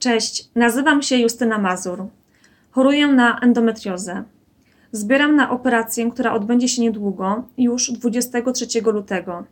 Cześć, 0.00 0.50
nazywam 0.54 1.02
się 1.02 1.16
Justyna 1.16 1.58
Mazur. 1.58 2.06
Choruję 2.70 3.06
na 3.06 3.38
endometriozę. 3.38 4.24
Zbieram 4.92 5.36
na 5.36 5.50
operację, 5.50 6.10
która 6.10 6.32
odbędzie 6.32 6.68
się 6.68 6.82
niedługo, 6.82 7.44
już 7.58 7.92
23 7.92 8.66
lutego. 8.82 9.44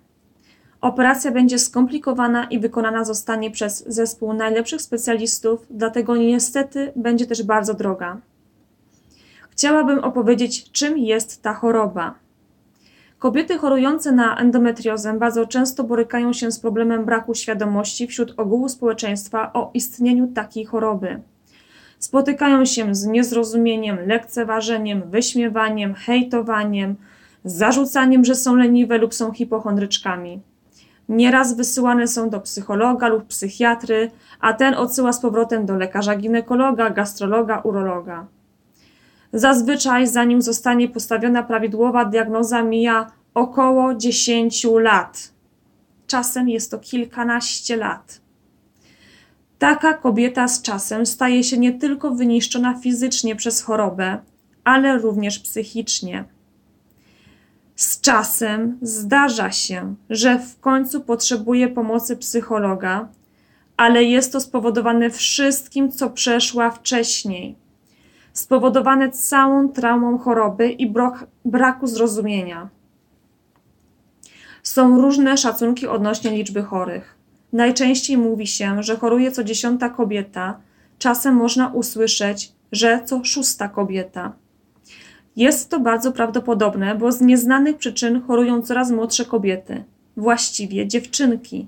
Operacja 0.80 1.32
będzie 1.32 1.58
skomplikowana 1.58 2.44
i 2.44 2.58
wykonana 2.58 3.04
zostanie 3.04 3.50
przez 3.50 3.84
zespół 3.86 4.32
najlepszych 4.32 4.82
specjalistów, 4.82 5.66
dlatego 5.70 6.16
niestety 6.16 6.92
będzie 6.96 7.26
też 7.26 7.42
bardzo 7.42 7.74
droga. 7.74 8.16
Chciałabym 9.50 9.98
opowiedzieć, 9.98 10.70
czym 10.70 10.98
jest 10.98 11.42
ta 11.42 11.54
choroba. 11.54 12.14
Kobiety 13.18 13.58
chorujące 13.58 14.12
na 14.12 14.36
endometriozę 14.36 15.18
bardzo 15.18 15.46
często 15.46 15.84
borykają 15.84 16.32
się 16.32 16.50
z 16.50 16.60
problemem 16.60 17.04
braku 17.04 17.34
świadomości 17.34 18.06
wśród 18.06 18.34
ogółu 18.36 18.68
społeczeństwa 18.68 19.52
o 19.52 19.70
istnieniu 19.74 20.26
takiej 20.26 20.64
choroby. 20.64 21.20
Spotykają 21.98 22.64
się 22.64 22.94
z 22.94 23.06
niezrozumieniem, 23.06 23.98
lekceważeniem, 24.06 25.02
wyśmiewaniem, 25.10 25.94
hejtowaniem, 25.94 26.96
zarzucaniem, 27.44 28.24
że 28.24 28.34
są 28.34 28.56
leniwe 28.56 28.98
lub 28.98 29.14
są 29.14 29.32
hipochondryczkami. 29.32 30.40
Nieraz 31.08 31.56
wysyłane 31.56 32.08
są 32.08 32.30
do 32.30 32.40
psychologa 32.40 33.08
lub 33.08 33.26
psychiatry, 33.26 34.10
a 34.40 34.52
ten 34.52 34.74
odsyła 34.74 35.12
z 35.12 35.20
powrotem 35.20 35.66
do 35.66 35.76
lekarza 35.76 36.16
ginekologa, 36.16 36.90
gastrologa, 36.90 37.60
urologa. 37.60 38.26
Zazwyczaj, 39.32 40.06
zanim 40.06 40.42
zostanie 40.42 40.88
postawiona 40.88 41.42
prawidłowa 41.42 42.04
diagnoza, 42.04 42.62
mija 42.62 43.12
około 43.34 43.94
10 43.94 44.66
lat. 44.80 45.32
Czasem 46.06 46.48
jest 46.48 46.70
to 46.70 46.78
kilkanaście 46.78 47.76
lat. 47.76 48.20
Taka 49.58 49.94
kobieta 49.94 50.48
z 50.48 50.62
czasem 50.62 51.06
staje 51.06 51.44
się 51.44 51.58
nie 51.58 51.72
tylko 51.72 52.10
wyniszczona 52.10 52.74
fizycznie 52.74 53.36
przez 53.36 53.62
chorobę, 53.62 54.18
ale 54.64 54.98
również 54.98 55.38
psychicznie. 55.38 56.24
Z 57.76 58.00
czasem 58.00 58.78
zdarza 58.82 59.52
się, 59.52 59.94
że 60.10 60.38
w 60.38 60.60
końcu 60.60 61.00
potrzebuje 61.00 61.68
pomocy 61.68 62.16
psychologa, 62.16 63.08
ale 63.76 64.04
jest 64.04 64.32
to 64.32 64.40
spowodowane 64.40 65.10
wszystkim, 65.10 65.92
co 65.92 66.10
przeszła 66.10 66.70
wcześniej 66.70 67.56
spowodowane 68.38 69.10
całą 69.10 69.68
traumą 69.68 70.18
choroby 70.18 70.70
i 70.70 70.90
brak, 70.90 71.26
braku 71.44 71.86
zrozumienia. 71.86 72.68
Są 74.62 75.00
różne 75.00 75.36
szacunki 75.36 75.86
odnośnie 75.86 76.30
liczby 76.30 76.62
chorych. 76.62 77.14
Najczęściej 77.52 78.18
mówi 78.18 78.46
się, 78.46 78.82
że 78.82 78.96
choruje 78.96 79.32
co 79.32 79.44
dziesiąta 79.44 79.88
kobieta, 79.88 80.60
czasem 80.98 81.34
można 81.34 81.68
usłyszeć, 81.68 82.52
że 82.72 83.02
co 83.04 83.24
szósta 83.24 83.68
kobieta. 83.68 84.32
Jest 85.36 85.70
to 85.70 85.80
bardzo 85.80 86.12
prawdopodobne, 86.12 86.94
bo 86.94 87.12
z 87.12 87.20
nieznanych 87.20 87.76
przyczyn 87.76 88.22
chorują 88.22 88.62
coraz 88.62 88.90
młodsze 88.90 89.24
kobiety, 89.24 89.84
właściwie 90.16 90.88
dziewczynki. 90.88 91.66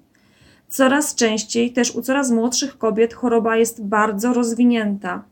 Coraz 0.68 1.14
częściej 1.14 1.72
też 1.72 1.94
u 1.94 2.02
coraz 2.02 2.30
młodszych 2.30 2.78
kobiet 2.78 3.14
choroba 3.14 3.56
jest 3.56 3.84
bardzo 3.84 4.32
rozwinięta. 4.32 5.29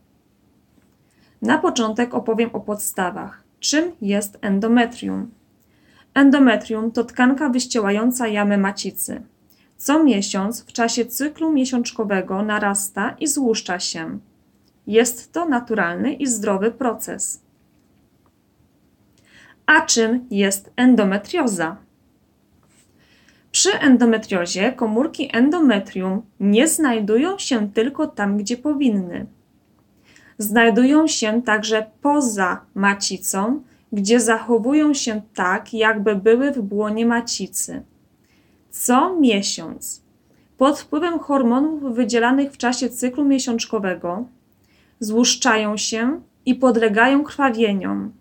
Na 1.42 1.58
początek 1.58 2.14
opowiem 2.14 2.50
o 2.52 2.60
podstawach. 2.60 3.42
Czym 3.60 3.92
jest 4.00 4.38
endometrium? 4.40 5.30
Endometrium 6.14 6.92
to 6.92 7.04
tkanka 7.04 7.48
wyściełająca 7.48 8.28
jamy 8.28 8.58
macicy. 8.58 9.22
Co 9.76 10.04
miesiąc 10.04 10.64
w 10.64 10.72
czasie 10.72 11.06
cyklu 11.06 11.52
miesiączkowego 11.52 12.42
narasta 12.42 13.14
i 13.20 13.26
złuszcza 13.26 13.80
się. 13.80 14.18
Jest 14.86 15.32
to 15.32 15.48
naturalny 15.48 16.12
i 16.12 16.26
zdrowy 16.26 16.70
proces. 16.70 17.42
A 19.66 19.80
czym 19.80 20.26
jest 20.30 20.70
endometrioza? 20.76 21.76
Przy 23.50 23.80
endometriozie 23.80 24.72
komórki 24.72 25.30
endometrium 25.32 26.22
nie 26.40 26.68
znajdują 26.68 27.38
się 27.38 27.72
tylko 27.72 28.06
tam, 28.06 28.36
gdzie 28.36 28.56
powinny 28.56 29.26
znajdują 30.38 31.06
się 31.06 31.42
także 31.42 31.86
poza 32.02 32.60
macicą, 32.74 33.62
gdzie 33.92 34.20
zachowują 34.20 34.94
się 34.94 35.22
tak, 35.34 35.74
jakby 35.74 36.16
były 36.16 36.50
w 36.52 36.62
błonie 36.62 37.06
macicy. 37.06 37.82
Co 38.70 39.16
miesiąc, 39.20 40.02
pod 40.58 40.80
wpływem 40.80 41.18
hormonów 41.18 41.94
wydzielanych 41.94 42.52
w 42.52 42.56
czasie 42.56 42.90
cyklu 42.90 43.24
miesiączkowego, 43.24 44.24
złuszczają 45.00 45.76
się 45.76 46.20
i 46.46 46.54
podlegają 46.54 47.24
krwawieniom. 47.24 48.12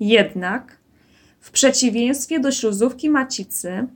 Jednak, 0.00 0.78
w 1.40 1.50
przeciwieństwie 1.50 2.40
do 2.40 2.50
śluzówki 2.50 3.10
macicy, 3.10 3.86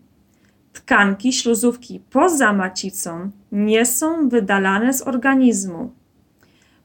tkanki 0.73 1.33
śluzówki 1.33 2.01
poza 2.11 2.53
macicą 2.53 3.31
nie 3.53 3.87
są 3.87 4.29
wydalane 4.29 4.95
z 4.95 5.03
organizmu. 5.03 5.91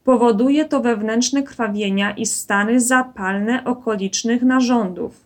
Powoduje 0.04 0.66
to 0.66 0.80
wewnętrzne 0.80 1.44
krwawienia 1.44 2.12
i 2.12 2.26
stany 2.26 2.80
zapalne 2.80 3.64
okolicznych 3.64 4.44
narządów. 4.44 5.24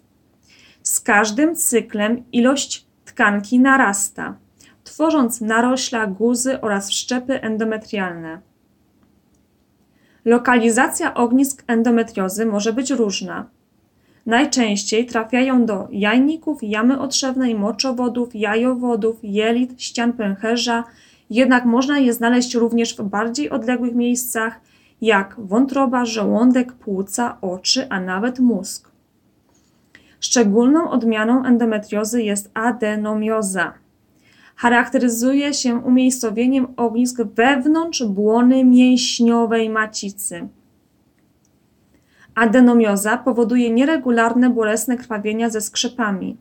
Z 0.84 1.00
każdym 1.00 1.56
cyklem 1.56 2.24
ilość 2.32 2.86
tkanki 3.06 3.60
narasta, 3.60 4.36
tworząc 4.84 5.42
narośla, 5.42 6.08
guzy 6.08 6.62
oraz 6.62 6.90
wszczepy 6.90 7.42
endometrialne. 7.42 8.42
Lokalizacja 10.26 11.14
ognisk 11.14 11.64
endometriozy 11.68 12.46
może 12.46 12.74
być 12.74 12.92
różna. 12.92 13.46
Najczęściej 14.26 15.06
trafiają 15.06 15.66
do 15.66 15.88
jajników, 15.92 16.60
jamy 16.64 17.00
otrzewnej, 17.00 17.56
moczowodów, 17.56 18.36
jajowodów, 18.36 19.20
jelit, 19.24 19.82
ścian 19.82 20.14
pęcherza, 20.14 20.84
jednak 21.30 21.66
można 21.66 22.00
je 22.00 22.14
znaleźć 22.14 22.56
również 22.56 22.98
w 22.98 23.02
bardziej 23.04 23.50
odległych 23.50 23.96
miejscach, 23.96 24.60
jak 25.02 25.36
wątroba, 25.38 26.06
żołądek, 26.06 26.74
płuca, 26.74 27.38
oczy, 27.42 27.88
a 27.90 28.00
nawet 28.00 28.40
mózg. 28.40 28.92
Szczególną 30.20 30.90
odmianą 30.90 31.46
endometriozy 31.46 32.24
jest 32.24 32.52
adenomioza. 32.54 33.74
Charakteryzuje 34.56 35.54
się 35.54 35.76
umiejscowieniem 35.76 36.68
ognisk 36.78 37.22
wewnątrz 37.22 38.04
błony 38.04 38.66
mięśniowej 38.66 39.70
macicy. 39.70 40.48
Adenomioza 42.36 43.18
powoduje 43.18 43.70
nieregularne, 43.70 44.50
bolesne 44.50 44.98
krwawienia 44.98 45.50
ze 45.50 45.62
skrzepami. 45.62 46.38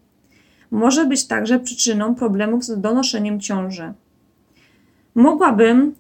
Może 0.71 1.07
być 1.07 1.27
także 1.27 1.59
przyczyną 1.59 2.15
problemów 2.15 2.65
z 2.65 2.81
donoszeniem 2.81 3.41
ciąży. 3.41 3.93
Mogłabym 5.15 5.95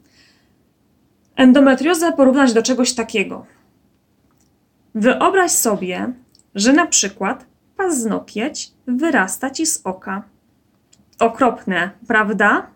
endometriozę 1.36 2.12
porównać 2.12 2.52
do 2.52 2.62
czegoś 2.62 2.94
takiego. 2.94 3.46
Wyobraź 4.94 5.50
sobie, 5.50 6.12
że 6.54 6.72
na 6.72 6.86
przykład 6.86 7.46
paznokieć 7.76 8.72
wyrasta 8.86 9.50
ci 9.50 9.66
z 9.66 9.80
oka. 9.84 10.22
Okropne, 11.18 11.90
prawda? 12.08 12.66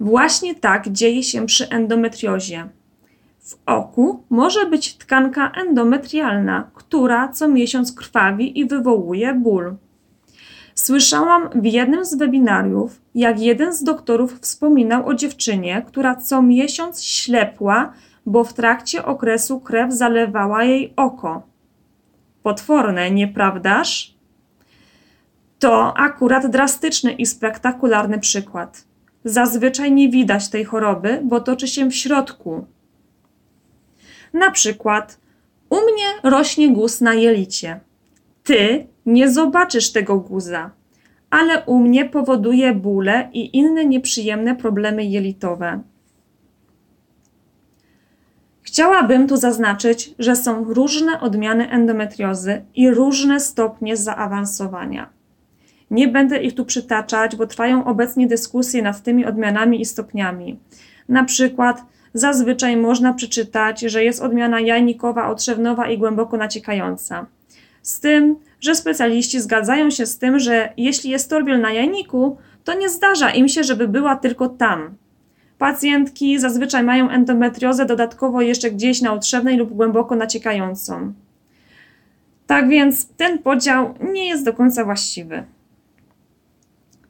Właśnie 0.00 0.54
tak 0.54 0.88
dzieje 0.88 1.22
się 1.22 1.46
przy 1.46 1.68
endometriozie. 1.68 2.68
W 3.40 3.56
oku 3.66 4.24
może 4.30 4.66
być 4.66 4.96
tkanka 4.96 5.50
endometrialna, 5.50 6.70
która 6.74 7.28
co 7.28 7.48
miesiąc 7.48 7.92
krwawi 7.92 8.58
i 8.58 8.66
wywołuje 8.66 9.34
ból. 9.34 9.76
Słyszałam 10.74 11.48
w 11.54 11.64
jednym 11.64 12.04
z 12.04 12.14
webinariów, 12.14 13.00
jak 13.14 13.40
jeden 13.40 13.72
z 13.72 13.82
doktorów 13.82 14.40
wspominał 14.40 15.08
o 15.08 15.14
dziewczynie, 15.14 15.82
która 15.86 16.16
co 16.16 16.42
miesiąc 16.42 17.04
ślepła, 17.04 17.92
bo 18.26 18.44
w 18.44 18.52
trakcie 18.52 19.04
okresu 19.04 19.60
krew 19.60 19.92
zalewała 19.92 20.64
jej 20.64 20.92
oko. 20.96 21.42
Potworne, 22.42 23.10
nieprawdaż? 23.10 24.14
To 25.58 25.96
akurat 25.96 26.46
drastyczny 26.46 27.12
i 27.12 27.26
spektakularny 27.26 28.18
przykład. 28.18 28.84
Zazwyczaj 29.24 29.92
nie 29.92 30.08
widać 30.08 30.48
tej 30.48 30.64
choroby, 30.64 31.20
bo 31.24 31.40
toczy 31.40 31.68
się 31.68 31.90
w 31.90 31.94
środku. 31.94 32.66
Na 34.32 34.50
przykład, 34.50 35.20
u 35.70 35.76
mnie 35.76 36.30
rośnie 36.30 36.72
guz 36.72 37.00
na 37.00 37.14
jelicie. 37.14 37.80
Ty 38.44 38.86
nie 39.06 39.30
zobaczysz 39.30 39.92
tego 39.92 40.16
guza, 40.16 40.70
ale 41.30 41.64
u 41.64 41.78
mnie 41.78 42.04
powoduje 42.04 42.74
bóle 42.74 43.28
i 43.32 43.56
inne 43.56 43.84
nieprzyjemne 43.84 44.56
problemy 44.56 45.04
jelitowe. 45.04 45.80
Chciałabym 48.62 49.28
tu 49.28 49.36
zaznaczyć, 49.36 50.14
że 50.18 50.36
są 50.36 50.64
różne 50.64 51.20
odmiany 51.20 51.70
endometriozy 51.70 52.64
i 52.74 52.90
różne 52.90 53.40
stopnie 53.40 53.96
zaawansowania. 53.96 55.10
Nie 55.90 56.08
będę 56.08 56.42
ich 56.42 56.54
tu 56.54 56.64
przytaczać, 56.64 57.36
bo 57.36 57.46
trwają 57.46 57.84
obecnie 57.84 58.26
dyskusje 58.26 58.82
nad 58.82 59.02
tymi 59.02 59.26
odmianami 59.26 59.80
i 59.80 59.84
stopniami. 59.84 60.58
Na 61.08 61.24
przykład 61.24 61.82
zazwyczaj 62.14 62.76
można 62.76 63.14
przeczytać, 63.14 63.80
że 63.80 64.04
jest 64.04 64.22
odmiana 64.22 64.60
jajnikowa, 64.60 65.28
otrzewnowa 65.28 65.88
i 65.88 65.98
głęboko 65.98 66.36
naciekająca. 66.36 67.26
Z 67.82 68.00
tym, 68.00 68.36
że 68.60 68.74
specjaliści 68.74 69.40
zgadzają 69.40 69.90
się 69.90 70.06
z 70.06 70.18
tym, 70.18 70.38
że 70.38 70.72
jeśli 70.76 71.10
jest 71.10 71.30
torbiel 71.30 71.60
na 71.60 71.72
jajniku, 71.72 72.36
to 72.64 72.74
nie 72.74 72.88
zdarza 72.88 73.30
im 73.30 73.48
się, 73.48 73.64
żeby 73.64 73.88
była 73.88 74.16
tylko 74.16 74.48
tam. 74.48 74.94
Pacjentki 75.58 76.38
zazwyczaj 76.38 76.82
mają 76.82 77.10
endometriozę 77.10 77.86
dodatkowo 77.86 78.40
jeszcze 78.42 78.70
gdzieś 78.70 79.02
na 79.02 79.12
otrzewnej 79.12 79.56
lub 79.56 79.74
głęboko 79.74 80.16
naciekającą. 80.16 81.12
Tak 82.46 82.68
więc 82.68 83.08
ten 83.08 83.38
podział 83.38 83.94
nie 84.12 84.28
jest 84.28 84.44
do 84.44 84.52
końca 84.52 84.84
właściwy. 84.84 85.44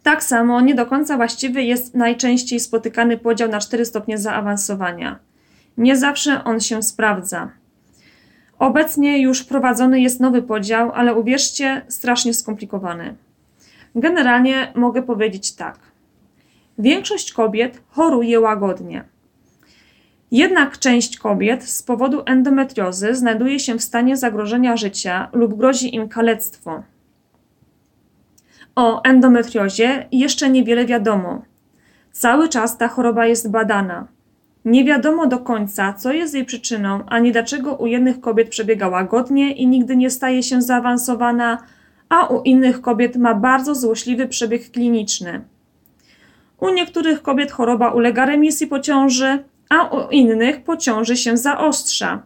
Tak 0.03 0.25
samo 0.25 0.61
nie 0.61 0.75
do 0.75 0.87
końca 0.87 1.17
właściwy 1.17 1.63
jest 1.63 1.95
najczęściej 1.95 2.61
spotykany 2.61 3.19
podział 3.19 3.49
na 3.49 3.61
4 3.61 3.85
stopnie 3.85 4.19
zaawansowania. 4.19 5.19
Nie 5.77 5.97
zawsze 5.97 6.45
on 6.45 6.61
się 6.61 6.83
sprawdza. 6.83 7.51
Obecnie 8.63 9.23
już 9.23 9.41
wprowadzony 9.41 10.01
jest 10.01 10.21
nowy 10.21 10.43
podział, 10.43 10.93
ale 10.95 11.15
uwierzcie, 11.15 11.83
strasznie 11.89 12.35
skomplikowany. 12.35 13.15
Generalnie 13.95 14.73
mogę 14.75 15.03
powiedzieć 15.03 15.53
tak. 15.53 15.79
Większość 16.79 17.33
kobiet 17.33 17.83
choruje 17.89 18.41
łagodnie. 18.41 19.05
Jednak 20.31 20.79
część 20.79 21.19
kobiet 21.19 21.65
z 21.65 21.83
powodu 21.83 22.23
endometriozy 22.27 23.15
znajduje 23.15 23.61
się 23.61 23.75
w 23.75 23.83
stanie 23.83 24.17
zagrożenia 24.17 24.77
życia 24.77 25.29
lub 25.33 25.55
grozi 25.55 25.95
im 25.95 26.09
kalectwo. 26.09 26.83
O 28.77 29.03
endometriozie 29.03 30.09
jeszcze 30.13 30.51
niewiele 30.51 30.87
wiadomo. 30.87 31.43
Cały 32.13 32.49
czas 32.49 32.79
ta 32.79 32.89
choroba 32.89 33.27
jest 33.27 33.51
badana. 33.51 34.07
Nie 34.65 34.85
wiadomo 34.85 35.27
do 35.27 35.39
końca, 35.39 35.93
co 35.93 36.13
jest 36.13 36.35
jej 36.35 36.45
przyczyną, 36.45 37.05
ani 37.07 37.33
dlaczego 37.33 37.75
u 37.75 37.87
jednych 37.87 38.21
kobiet 38.21 38.49
przebiega 38.49 38.89
łagodnie 38.89 39.53
i 39.53 39.67
nigdy 39.67 39.97
nie 39.97 40.11
staje 40.11 40.43
się 40.43 40.63
zaawansowana, 40.63 41.59
a 42.09 42.27
u 42.27 42.43
innych 42.43 42.81
kobiet 42.81 43.17
ma 43.17 43.35
bardzo 43.35 43.75
złośliwy 43.75 44.29
przebieg 44.29 44.71
kliniczny. 44.71 45.45
U 46.61 46.71
niektórych 46.71 47.23
kobiet 47.23 47.53
choroba 47.53 47.91
ulega 47.91 48.27
remisji 48.27 48.67
po 48.67 48.81
ciąży, 48.81 49.45
a 49.69 49.89
u 49.89 50.11
innych 50.11 50.65
po 50.65 50.77
ciąży 50.77 51.17
się 51.17 51.37
zaostrza. 51.37 52.23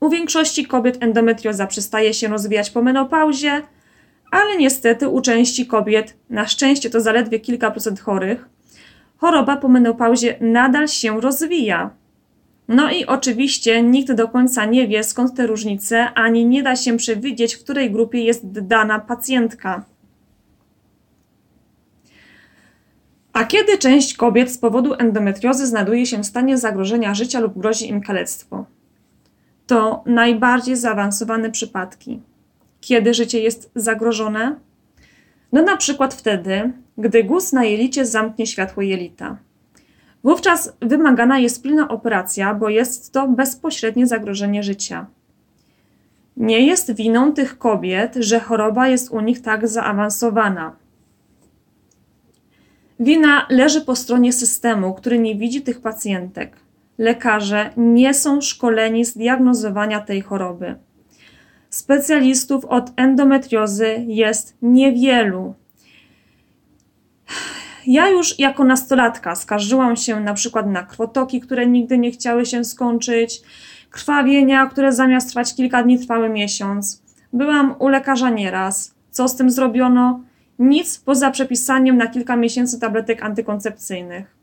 U 0.00 0.08
większości 0.08 0.66
kobiet 0.66 1.02
endometrioza 1.02 1.66
przestaje 1.66 2.14
się 2.14 2.28
rozwijać 2.28 2.70
po 2.70 2.82
menopauzie, 2.82 3.62
ale 4.30 4.56
niestety 4.56 5.08
u 5.08 5.20
części 5.20 5.66
kobiet, 5.66 6.16
na 6.30 6.46
szczęście 6.46 6.90
to 6.90 7.00
zaledwie 7.00 7.40
kilka 7.40 7.70
procent 7.70 8.00
chorych, 8.00 8.48
choroba 9.16 9.56
po 9.56 9.68
menopauzie 9.68 10.36
nadal 10.40 10.88
się 10.88 11.20
rozwija. 11.20 11.90
No 12.68 12.90
i 12.90 13.06
oczywiście 13.06 13.82
nikt 13.82 14.12
do 14.12 14.28
końca 14.28 14.64
nie 14.64 14.88
wie 14.88 15.04
skąd 15.04 15.34
te 15.34 15.46
różnice, 15.46 16.14
ani 16.14 16.46
nie 16.46 16.62
da 16.62 16.76
się 16.76 16.96
przewidzieć, 16.96 17.54
w 17.54 17.64
której 17.64 17.90
grupie 17.90 18.24
jest 18.24 18.60
dana 18.60 18.98
pacjentka. 18.98 19.84
A 23.32 23.44
kiedy 23.44 23.78
część 23.78 24.16
kobiet 24.16 24.52
z 24.52 24.58
powodu 24.58 24.94
endometriozy 24.94 25.66
znajduje 25.66 26.06
się 26.06 26.18
w 26.18 26.26
stanie 26.26 26.58
zagrożenia 26.58 27.14
życia 27.14 27.40
lub 27.40 27.58
grozi 27.58 27.88
im 27.88 28.00
kalectwo? 28.00 28.66
To 29.66 30.02
najbardziej 30.06 30.76
zaawansowane 30.76 31.50
przypadki. 31.50 32.20
Kiedy 32.80 33.14
życie 33.14 33.40
jest 33.40 33.70
zagrożone? 33.74 34.56
No 35.52 35.62
na 35.62 35.76
przykład 35.76 36.14
wtedy, 36.14 36.72
gdy 36.98 37.24
guz 37.24 37.52
na 37.52 37.64
jelicie 37.64 38.06
zamknie 38.06 38.46
światło 38.46 38.82
jelita. 38.82 39.36
Wówczas 40.24 40.72
wymagana 40.80 41.38
jest 41.38 41.62
pilna 41.62 41.88
operacja, 41.88 42.54
bo 42.54 42.68
jest 42.68 43.12
to 43.12 43.28
bezpośrednie 43.28 44.06
zagrożenie 44.06 44.62
życia. 44.62 45.06
Nie 46.36 46.66
jest 46.66 46.94
winą 46.94 47.32
tych 47.32 47.58
kobiet, 47.58 48.14
że 48.14 48.40
choroba 48.40 48.88
jest 48.88 49.10
u 49.10 49.20
nich 49.20 49.42
tak 49.42 49.68
zaawansowana. 49.68 50.76
Wina 53.00 53.46
leży 53.50 53.80
po 53.80 53.96
stronie 53.96 54.32
systemu, 54.32 54.94
który 54.94 55.18
nie 55.18 55.34
widzi 55.34 55.62
tych 55.62 55.80
pacjentek. 55.80 56.56
Lekarze 56.98 57.70
nie 57.76 58.14
są 58.14 58.40
szkoleni 58.40 59.04
z 59.04 59.16
diagnozowania 59.16 60.00
tej 60.00 60.20
choroby. 60.20 60.74
Specjalistów 61.76 62.64
od 62.64 62.92
endometriozy 62.96 64.04
jest 64.08 64.56
niewielu. 64.62 65.54
Ja 67.86 68.08
już 68.08 68.38
jako 68.38 68.64
nastolatka 68.64 69.34
skarżyłam 69.34 69.96
się 69.96 70.20
na 70.20 70.34
przykład 70.34 70.66
na 70.66 70.82
krwotoki, 70.82 71.40
które 71.40 71.66
nigdy 71.66 71.98
nie 71.98 72.10
chciały 72.10 72.46
się 72.46 72.64
skończyć, 72.64 73.42
krwawienia, 73.90 74.66
które 74.66 74.92
zamiast 74.92 75.28
trwać 75.28 75.54
kilka 75.54 75.82
dni 75.82 75.98
trwały 75.98 76.28
miesiąc. 76.28 77.02
Byłam 77.32 77.74
u 77.78 77.88
lekarza 77.88 78.30
nieraz. 78.30 78.94
Co 79.10 79.28
z 79.28 79.36
tym 79.36 79.50
zrobiono? 79.50 80.20
Nic 80.58 80.98
poza 80.98 81.30
przepisaniem 81.30 81.96
na 81.96 82.06
kilka 82.06 82.36
miesięcy 82.36 82.80
tabletek 82.80 83.22
antykoncepcyjnych. 83.22 84.36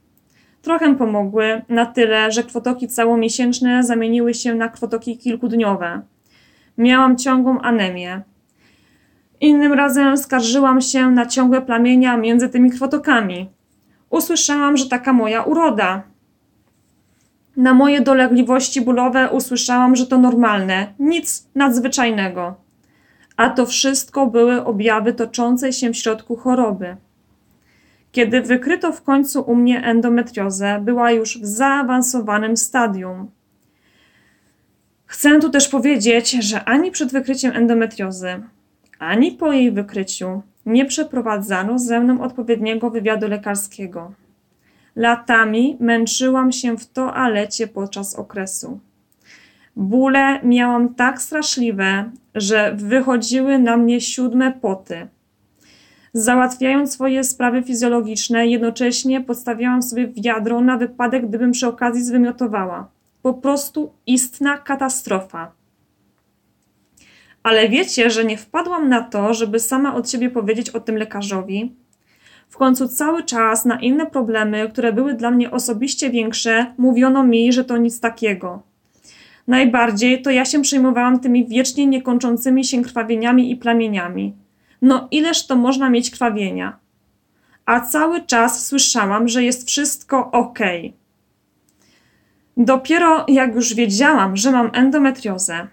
Trochę 0.62 0.96
pomogły, 0.96 1.62
na 1.70 1.86
tyle, 1.86 2.32
że 2.32 2.44
krwotoki 2.44 2.88
całomiesięczne 2.88 3.84
zamieniły 3.84 4.34
się 4.34 4.56
na 4.56 4.70
krwotoki 4.70 5.18
kilkudniowe. 5.18 6.02
Miałam 6.78 7.18
ciągłą 7.18 7.60
anemię. 7.60 8.22
Innym 9.42 9.74
razem 9.74 10.18
skarżyłam 10.18 10.82
się 10.82 11.12
na 11.12 11.26
ciągłe 11.26 11.62
plamienia 11.62 12.18
między 12.18 12.50
tymi 12.50 12.72
krwotokami. 12.72 13.50
Usłyszałam, 14.10 14.78
że 14.78 14.90
taka 14.90 15.14
moja 15.14 15.44
uroda. 15.44 16.04
Na 17.58 17.74
moje 17.74 18.02
dolegliwości 18.02 18.82
bólowe 18.82 19.30
usłyszałam, 19.32 19.96
że 19.96 20.08
to 20.08 20.18
normalne, 20.18 20.94
nic 21.00 21.48
nadzwyczajnego. 21.56 22.56
A 23.38 23.50
to 23.50 23.66
wszystko 23.66 24.28
były 24.28 24.66
objawy 24.66 25.14
toczącej 25.14 25.74
się 25.74 25.90
w 25.90 25.98
środku 25.98 26.36
choroby. 26.36 26.98
Kiedy 28.12 28.42
wykryto 28.42 28.92
w 28.92 29.02
końcu 29.02 29.42
u 29.42 29.56
mnie 29.56 29.84
endometriozę, 29.84 30.82
była 30.82 31.12
już 31.12 31.38
w 31.38 31.46
zaawansowanym 31.46 32.58
stadium. 32.58 33.28
Chcę 35.14 35.40
tu 35.40 35.50
też 35.50 35.68
powiedzieć, 35.68 36.32
że 36.32 36.64
ani 36.64 36.92
przed 36.92 37.12
wykryciem 37.12 37.56
endometriozy, 37.56 38.42
ani 39.00 39.32
po 39.32 39.52
jej 39.52 39.72
wykryciu 39.72 40.42
nie 40.66 40.86
przeprowadzano 40.86 41.80
ze 41.80 42.00
mną 42.00 42.22
odpowiedniego 42.22 42.90
wywiadu 42.90 43.28
lekarskiego. 43.28 44.12
Latami 44.96 45.78
męczyłam 45.80 46.52
się 46.52 46.78
w 46.78 46.86
toalecie 46.86 47.68
podczas 47.68 48.16
okresu. 48.16 48.80
Bóle 49.76 50.40
miałam 50.44 50.96
tak 50.96 51.22
straszliwe, 51.22 52.12
że 52.36 52.74
wychodziły 52.76 53.60
na 53.60 53.78
mnie 53.78 54.02
siódme 54.02 54.52
poty. 54.52 55.08
Załatwiając 56.14 56.94
swoje 56.94 57.24
sprawy 57.24 57.64
fizjologiczne, 57.64 58.48
jednocześnie 58.48 59.22
podstawiałam 59.22 59.84
sobie 59.84 60.08
wiadro 60.08 60.62
na 60.62 60.78
wypadek, 60.78 61.28
gdybym 61.28 61.52
przy 61.52 61.68
okazji 61.68 62.04
zwymiotowała. 62.04 62.88
Po 63.24 63.34
prostu 63.34 63.94
istna 64.08 64.58
katastrofa. 64.58 65.52
Ale 67.44 67.70
wiecie, 67.70 68.10
że 68.10 68.26
nie 68.26 68.38
wpadłam 68.38 68.90
na 68.90 69.02
to, 69.02 69.34
żeby 69.34 69.60
sama 69.60 69.96
od 69.96 70.10
siebie 70.10 70.30
powiedzieć 70.30 70.70
o 70.70 70.80
tym 70.80 70.98
lekarzowi. 70.98 71.76
W 72.50 72.58
końcu 72.58 72.88
cały 72.88 73.24
czas 73.24 73.66
na 73.66 73.80
inne 73.80 74.06
problemy, 74.06 74.70
które 74.70 74.94
były 74.94 75.14
dla 75.14 75.32
mnie 75.32 75.52
osobiście 75.52 76.10
większe, 76.10 76.74
mówiono 76.78 77.24
mi, 77.24 77.54
że 77.54 77.66
to 77.66 77.78
nic 77.78 78.00
takiego. 78.00 78.64
Najbardziej 79.48 80.22
to 80.22 80.32
ja 80.32 80.46
się 80.46 80.62
przejmowałam 80.62 81.20
tymi 81.20 81.48
wiecznie 81.48 81.86
niekończącymi 81.86 82.66
się 82.66 82.82
krwawieniami 82.82 83.52
i 83.52 83.56
plamieniami. 83.56 84.34
No 84.82 85.08
ileż 85.12 85.48
to 85.48 85.56
można 85.56 85.90
mieć 85.90 86.12
krwawienia? 86.12 86.78
A 87.66 87.80
cały 87.80 88.22
czas 88.22 88.66
słyszałam, 88.66 89.28
że 89.28 89.44
jest 89.44 89.68
wszystko 89.68 90.32
ok. 90.32 90.60
Dopiero 92.58 93.26
jak 93.28 93.56
już 93.56 93.74
wiedziałam, 93.74 94.38
że 94.38 94.52
mam 94.52 94.70
endometriozę, 94.74 95.68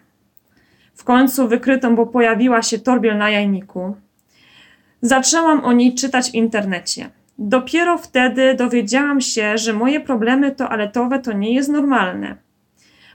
w 0.95 1.05
końcu 1.05 1.49
wykrytą, 1.49 1.97
bo 1.97 2.07
pojawiła 2.07 2.63
się 2.63 2.79
torbiel 2.79 3.19
na 3.19 3.31
jajniku, 3.31 3.97
zaczęłam 5.03 5.65
o 5.65 5.73
niej 5.73 5.95
czytać 5.95 6.31
w 6.31 6.35
internecie. 6.35 7.11
Dopiero 7.39 7.99
wtedy 7.99 8.55
dowiedziałam 8.55 9.21
się, 9.21 9.59
że 9.59 9.73
moje 9.73 10.01
problemy 10.01 10.53
toaletowe 10.53 11.19
to 11.19 11.33
nie 11.33 11.55
jest 11.55 11.69
normalne. 11.69 12.37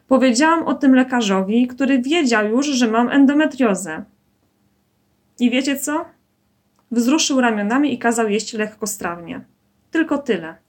Powiedziałam 0.07 0.63
o 0.63 0.73
tym 0.73 0.95
lekarzowi, 0.95 1.67
który 1.67 2.01
wiedział 2.01 2.47
już, 2.47 2.67
że 2.67 2.87
mam 2.87 3.09
endometriozę. 3.09 4.03
I 5.39 5.49
wiecie 5.49 5.79
co? 5.79 6.05
Wzruszył 6.91 7.41
ramionami 7.41 7.93
i 7.93 7.99
kazał 7.99 8.29
jeść 8.29 8.53
lekkostrawnie. 8.53 9.41
Tylko 9.91 10.17
tyle. 10.17 10.64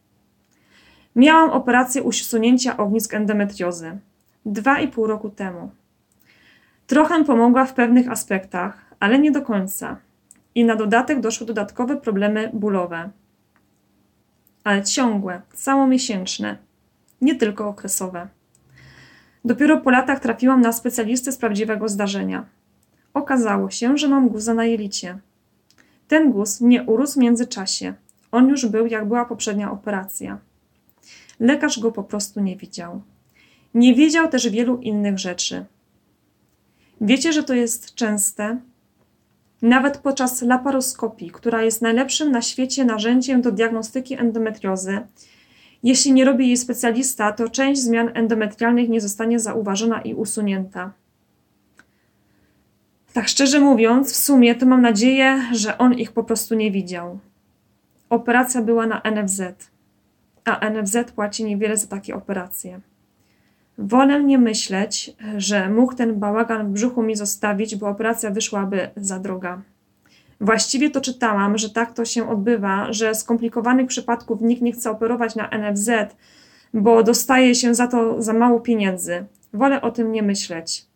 Miałam 1.17 1.51
operację 1.51 2.03
usunięcia 2.03 2.77
ognisk 2.77 3.15
endometriozy. 3.15 3.99
Dwa 4.47 4.81
i 4.81 4.89
pół 4.89 5.07
roku 5.07 5.31
temu. 5.31 5.71
Trochę 6.87 7.25
pomogła 7.25 7.65
w 7.65 7.75
pewnych 7.75 8.11
aspektach, 8.11 8.95
ale 9.01 9.19
nie 9.19 9.31
do 9.31 9.43
końca. 9.43 9.97
I 10.55 10.65
na 10.65 10.77
dodatek 10.77 11.21
doszły 11.21 11.47
dodatkowe 11.47 11.97
problemy 11.97 12.51
bólowe. 12.55 13.11
ale 14.65 14.83
ciągłe, 14.83 15.43
całomiesięczne, 15.53 16.57
nie 17.21 17.35
tylko 17.35 17.69
okresowe. 17.69 18.29
Dopiero 19.45 19.81
po 19.81 19.91
latach 19.91 20.21
trafiłam 20.21 20.61
na 20.61 20.73
specjalistę 20.73 21.33
z 21.33 21.37
prawdziwego 21.37 21.89
zdarzenia. 21.89 22.45
Okazało 23.15 23.71
się, 23.71 23.99
że 23.99 24.09
mam 24.09 24.29
guza 24.29 24.55
na 24.55 24.65
jelicie. 24.65 25.19
Ten 26.09 26.33
guz 26.33 26.61
nie 26.61 26.83
urósł 26.83 27.15
w 27.15 27.17
międzyczasie. 27.17 27.95
On 28.33 28.49
już 28.49 28.67
był, 28.67 28.87
jak 28.87 29.09
była 29.09 29.25
poprzednia 29.25 29.71
operacja. 29.71 30.39
Lekarz 31.41 31.79
go 31.79 31.93
po 31.93 32.05
prostu 32.05 32.41
nie 32.41 32.57
widział. 32.57 33.03
Nie 33.75 33.95
wiedział 33.95 34.29
też 34.29 34.49
wielu 34.49 34.77
innych 34.77 35.19
rzeczy. 35.19 35.65
Wiecie, 37.01 37.33
że 37.33 37.43
to 37.43 37.55
jest 37.55 37.95
częste? 37.95 38.61
Nawet 39.63 39.99
podczas 39.99 40.43
laparoskopii, 40.43 41.31
która 41.31 41.63
jest 41.63 41.83
najlepszym 41.83 42.31
na 42.31 42.43
świecie 42.43 42.85
narzędziem 42.85 43.43
do 43.43 43.53
diagnostyki 43.53 44.15
endometriozy, 44.15 45.01
jeśli 45.83 46.13
nie 46.13 46.25
robi 46.25 46.47
jej 46.47 46.57
specjalista, 46.57 47.33
to 47.33 47.49
część 47.49 47.81
zmian 47.81 48.11
endometrialnych 48.15 48.89
nie 48.89 49.01
zostanie 49.01 49.41
zauważona 49.41 50.01
i 50.01 50.15
usunięta. 50.15 50.93
Tak 53.13 53.29
szczerze 53.29 53.61
mówiąc, 53.61 54.13
w 54.13 54.17
sumie 54.17 54.55
to 54.55 54.67
mam 54.67 54.83
nadzieję, 54.83 55.43
że 55.53 55.79
on 55.79 55.95
ich 55.95 56.13
po 56.13 56.25
prostu 56.25 56.55
nie 56.55 56.71
widział. 56.71 57.19
Operacja 58.11 58.63
była 58.63 58.87
na 58.87 59.03
NFZ, 59.05 59.43
a 60.47 60.71
NFZ 60.71 60.97
płaci 61.15 61.45
niewiele 61.45 61.77
za 61.77 61.87
takie 61.87 62.15
operacje. 62.15 62.81
Wolę 63.79 64.25
nie 64.25 64.39
myśleć, 64.39 65.17
że 65.37 65.71
mógł 65.71 65.95
ten 65.95 66.19
bałagan 66.19 66.67
w 66.67 66.71
brzuchu 66.71 67.03
mi 67.03 67.17
zostawić, 67.17 67.77
bo 67.77 67.89
operacja 67.89 68.31
wyszłaby 68.31 68.91
za 68.97 69.19
droga. 69.19 69.63
Właściwie 70.41 70.91
to 70.91 71.01
czytałam, 71.01 71.59
że 71.59 71.71
tak 71.71 71.95
to 71.95 72.05
się 72.05 72.31
odbywa, 72.31 72.93
że 72.93 73.15
skomplikowanych 73.15 73.87
przypadków 73.87 74.41
nikt 74.41 74.63
nie 74.63 74.73
chce 74.73 74.91
operować 74.91 75.35
na 75.35 75.49
NFZ, 75.49 75.91
bo 76.75 77.03
dostaje 77.03 77.55
się 77.55 77.75
za 77.75 77.87
to 77.87 78.23
za 78.23 78.33
mało 78.33 78.61
pieniędzy. 78.61 79.27
Wolę 79.53 79.83
o 79.83 79.91
tym 79.91 80.13
nie 80.13 80.23
myśleć. 80.23 80.87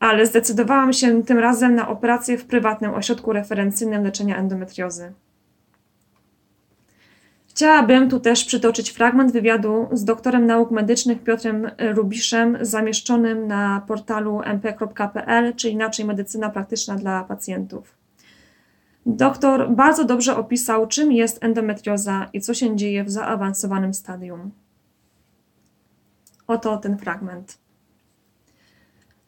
Ale 0.00 0.26
zdecydowałam 0.26 0.92
się 0.92 1.22
tym 1.22 1.38
razem 1.38 1.74
na 1.74 1.88
operację 1.88 2.38
w 2.38 2.44
prywatnym 2.44 2.94
ośrodku 2.94 3.32
referencyjnym 3.32 4.04
leczenia 4.04 4.36
endometriozy. 4.36 5.12
Chciałabym 7.56 8.10
tu 8.10 8.20
też 8.20 8.44
przytoczyć 8.44 8.90
fragment 8.90 9.32
wywiadu 9.32 9.88
z 9.92 10.04
doktorem 10.04 10.46
nauk 10.46 10.70
medycznych 10.70 11.22
Piotrem 11.22 11.70
Rubiszem, 11.94 12.58
zamieszczonym 12.60 13.46
na 13.46 13.82
portalu 13.86 14.40
mp.pl, 14.44 15.54
czy 15.54 15.68
inaczej 15.68 16.04
medycyna 16.04 16.50
praktyczna 16.50 16.94
dla 16.94 17.24
pacjentów. 17.24 17.96
Doktor 19.06 19.70
bardzo 19.70 20.04
dobrze 20.04 20.36
opisał, 20.36 20.86
czym 20.86 21.12
jest 21.12 21.44
endometrioza 21.44 22.26
i 22.32 22.40
co 22.40 22.54
się 22.54 22.76
dzieje 22.76 23.04
w 23.04 23.10
zaawansowanym 23.10 23.94
stadium. 23.94 24.50
Oto 26.46 26.76
ten 26.76 26.98
fragment. 26.98 27.58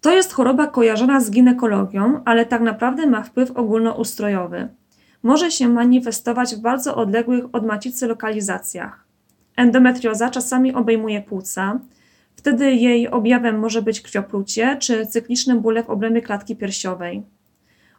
To 0.00 0.14
jest 0.14 0.32
choroba 0.32 0.66
kojarzona 0.66 1.20
z 1.20 1.30
ginekologią, 1.30 2.20
ale 2.24 2.46
tak 2.46 2.62
naprawdę 2.62 3.06
ma 3.06 3.22
wpływ 3.22 3.50
ogólnoustrojowy 3.50 4.68
może 5.28 5.50
się 5.50 5.68
manifestować 5.68 6.54
w 6.54 6.60
bardzo 6.60 6.96
odległych 6.96 7.44
od 7.52 7.66
macicy 7.66 8.06
lokalizacjach. 8.06 9.04
Endometrioza 9.56 10.30
czasami 10.30 10.74
obejmuje 10.74 11.22
płuca, 11.22 11.80
wtedy 12.36 12.74
jej 12.74 13.08
objawem 13.08 13.58
może 13.58 13.82
być 13.82 14.00
krwioplucie 14.00 14.76
czy 14.80 15.06
cykliczne 15.06 15.54
bóle 15.54 15.82
w 15.84 15.90
obrębie 15.90 16.22
klatki 16.22 16.56
piersiowej. 16.56 17.22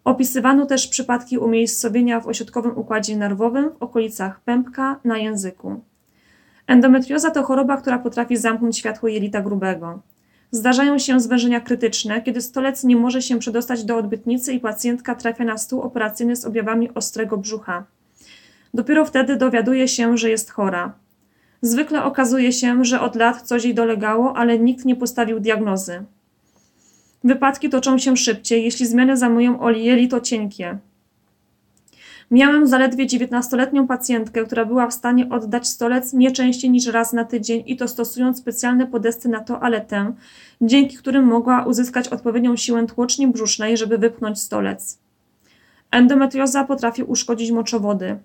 Opisywano 0.04 0.66
też 0.66 0.88
przypadki 0.88 1.38
umiejscowienia 1.38 2.20
w 2.20 2.28
ośrodkowym 2.28 2.78
układzie 2.78 3.18
nerwowym 3.18 3.70
w 3.80 3.84
okolicach 3.84 4.42
pępka 4.42 5.00
na 5.04 5.18
języku. 5.18 5.82
Endometrioza 6.68 7.32
to 7.32 7.44
choroba, 7.44 7.78
która 7.78 8.00
potrafi 8.00 8.38
zamknąć 8.38 8.78
światło 8.78 9.10
jelita 9.10 9.42
grubego. 9.42 10.02
Zdarzają 10.51 11.00
się 11.00 11.20
zwężenia 11.20 11.62
krytyczne, 11.62 12.22
kiedy 12.22 12.41
stolec 12.41 12.84
nie 12.84 12.96
może 12.96 13.22
się 13.22 13.39
przedostać 13.39 13.84
do 13.84 13.98
odbytnicy 13.98 14.53
i 14.53 14.60
pacjentka 14.60 15.15
trafia 15.15 15.44
na 15.44 15.58
stół 15.58 15.82
operacyjny 15.82 16.36
z 16.36 16.46
objawami 16.46 16.94
ostrego 16.94 17.38
brzucha. 17.38 17.86
Dopiero 18.74 19.06
wtedy 19.06 19.36
dowiaduje 19.36 19.88
się, 19.88 20.18
że 20.18 20.29
jest 20.29 20.51
chora. 20.51 20.94
Zwykle 21.62 22.03
okazuje 22.03 22.53
się, 22.53 22.86
że 22.86 23.01
od 23.01 23.15
lat 23.15 23.41
coś 23.41 23.63
jej 23.63 23.74
dolegało, 23.74 24.38
ale 24.38 24.60
nikt 24.60 24.86
nie 24.86 24.96
postawił 24.96 25.39
diagnozy. 25.39 26.03
Wypadki 27.24 27.70
toczą 27.70 27.98
się 27.98 28.18
szybciej, 28.18 28.63
jeśli 28.63 28.86
zmiany 28.86 29.18
zajmują 29.18 29.70
jelito 29.70 30.22
cienkie. 30.22 30.77
Miałem 32.32 32.68
zaledwie 32.68 33.06
19-letnią 33.06 33.88
pacjentkę, 33.88 34.44
która 34.46 34.66
była 34.66 34.88
w 34.88 34.94
stanie 34.94 35.30
oddać 35.30 35.68
stolec 35.68 36.14
nie 36.14 36.32
częściej 36.32 36.72
niż 36.72 36.88
raz 36.88 37.14
na 37.14 37.26
tydzień 37.26 37.64
i 37.66 37.78
to 37.78 37.88
stosując 37.88 38.38
specjalne 38.38 38.88
podesty 38.88 39.30
na 39.30 39.40
toaletę, 39.40 40.14
dzięki 40.62 40.98
którym 40.98 41.26
mogła 41.26 41.66
uzyskać 41.66 42.08
odpowiednią 42.08 42.56
siłę 42.56 42.88
tłoczni 42.88 43.28
brzusznej, 43.28 43.78
żeby 43.78 43.98
wypchnąć 43.98 44.42
stolec. 44.42 45.00
Endometrioza 45.92 46.64
potrafi 46.64 47.04
uszkodzić 47.04 47.52
moczowody. 47.52 48.20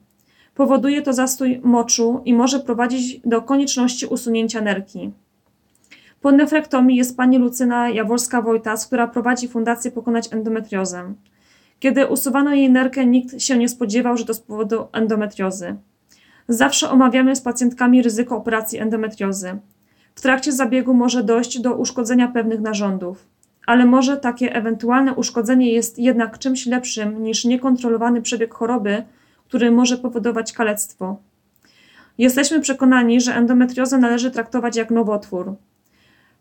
Powoduje 0.54 1.02
to 1.02 1.12
zastój 1.12 1.60
moczu 1.64 2.22
i 2.24 2.34
może 2.34 2.60
prowadzić 2.60 3.20
do 3.24 3.42
konieczności 3.42 4.06
usunięcia 4.06 4.60
nerki. 4.60 5.10
Po 6.20 6.32
nefrektomii 6.32 6.96
jest 6.96 7.16
pani 7.16 7.38
Lucyna 7.38 7.90
Jaworska-Wojtas, 7.90 8.86
która 8.86 9.08
prowadzi 9.08 9.48
Fundację 9.48 9.90
Pokonać 9.90 10.32
Endometriozę. 10.32 11.14
Kiedy 11.84 12.06
usuwano 12.06 12.54
jej 12.54 12.70
nerkę, 12.70 13.06
nikt 13.06 13.42
się 13.42 13.58
nie 13.58 13.68
spodziewał, 13.68 14.16
że 14.16 14.24
to 14.24 14.34
z 14.34 14.40
powodu 14.40 14.86
endometriozy. 14.92 15.76
Zawsze 16.48 16.90
omawiamy 16.90 17.36
z 17.36 17.40
pacjentkami 17.40 18.02
ryzyko 18.02 18.36
operacji 18.36 18.78
endometriozy. 18.78 19.58
W 20.14 20.20
trakcie 20.20 20.52
zabiegu 20.52 20.94
może 20.94 21.24
dojść 21.24 21.60
do 21.60 21.74
uszkodzenia 21.74 22.28
pewnych 22.28 22.60
narządów, 22.60 23.26
ale 23.66 23.86
może 23.86 24.16
takie 24.16 24.54
ewentualne 24.54 25.14
uszkodzenie 25.14 25.72
jest 25.72 25.98
jednak 25.98 26.38
czymś 26.38 26.66
lepszym 26.66 27.22
niż 27.22 27.44
niekontrolowany 27.44 28.22
przebieg 28.22 28.54
choroby, 28.54 29.02
który 29.48 29.70
może 29.70 29.96
powodować 29.98 30.52
kalectwo. 30.52 31.16
Jesteśmy 32.18 32.60
przekonani, 32.60 33.20
że 33.20 33.34
endometriozę 33.34 33.98
należy 33.98 34.30
traktować 34.30 34.76
jak 34.76 34.90
nowotwór. 34.90 35.54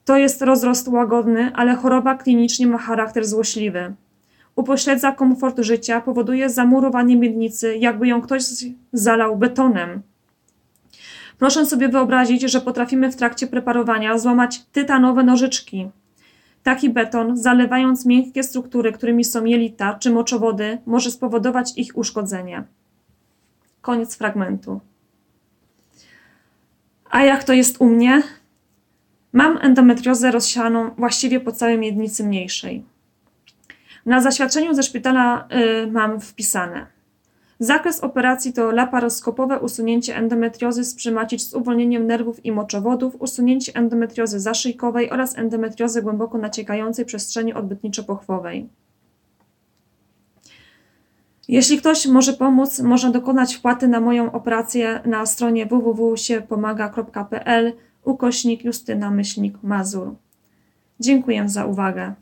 To 0.05 0.17
jest 0.17 0.41
rozrost 0.41 0.87
łagodny, 0.87 1.51
ale 1.55 1.75
choroba 1.75 2.15
klinicznie 2.15 2.67
ma 2.67 2.77
charakter 2.77 3.25
złośliwy 3.25 3.93
upośledza 4.55 5.11
komfort 5.11 5.59
życia, 5.59 6.01
powoduje 6.01 6.49
zamurowanie 6.49 7.17
miednicy, 7.17 7.77
jakby 7.77 8.07
ją 8.07 8.21
ktoś 8.21 8.43
zalał 8.93 9.37
betonem. 9.37 10.01
Proszę 11.37 11.65
sobie 11.65 11.89
wyobrazić, 11.89 12.41
że 12.41 12.61
potrafimy 12.61 13.11
w 13.11 13.15
trakcie 13.15 13.47
preparowania 13.47 14.17
złamać 14.17 14.63
tytanowe 14.63 15.23
nożyczki. 15.23 15.89
Taki 16.63 16.89
beton, 16.89 17.37
zalewając 17.37 18.05
miękkie 18.05 18.43
struktury, 18.43 18.91
którymi 18.91 19.23
są 19.23 19.45
jelita 19.45 19.93
czy 19.93 20.11
moczowody, 20.11 20.77
może 20.85 21.11
spowodować 21.11 21.77
ich 21.77 21.97
uszkodzenie. 21.97 22.63
Koniec 23.81 24.15
fragmentu. 24.15 24.79
A 27.09 27.23
jak 27.23 27.43
to 27.43 27.53
jest 27.53 27.81
u 27.81 27.85
mnie? 27.85 28.23
Mam 29.33 29.57
endometriozę 29.61 30.31
rozsianą 30.31 30.89
właściwie 30.97 31.39
po 31.39 31.51
całej 31.51 31.77
miednicy 31.77 32.23
mniejszej. 32.23 32.92
Na 34.05 34.21
zaświadczeniu 34.21 34.73
ze 34.73 34.83
szpitala 34.83 35.47
y, 35.83 35.91
mam 35.91 36.21
wpisane. 36.21 36.85
Zakres 37.59 37.99
operacji 37.99 38.53
to 38.53 38.71
laparoskopowe 38.71 39.59
usunięcie 39.59 40.15
endometriozy 40.15 40.83
z 40.83 40.95
przymacic 40.95 41.49
z 41.49 41.53
uwolnieniem 41.53 42.07
nerwów 42.07 42.45
i 42.45 42.51
moczowodów, 42.51 43.21
usunięcie 43.21 43.71
endometriozy 43.75 44.39
zaszyjkowej 44.39 45.11
oraz 45.11 45.37
endometriozy 45.37 46.01
głęboko 46.01 46.37
naciekającej 46.37 47.05
przestrzeni 47.05 47.53
odbytniczo-pochwowej. 47.53 48.67
Jeśli 51.47 51.77
ktoś 51.77 52.07
może 52.07 52.33
pomóc, 52.33 52.79
można 52.79 53.11
dokonać 53.11 53.55
wpłaty 53.55 53.87
na 53.87 53.99
moją 53.99 54.31
operację 54.31 55.01
na 55.05 55.25
stronie 55.25 55.65
www.siepomaga.pl 55.65 57.73
ukośnik 58.03 58.65
Justyna 58.65 59.11
Myślnik 59.11 59.63
Mazur. 59.63 60.15
Dziękuję 60.99 61.49
za 61.49 61.65
uwagę. 61.65 62.13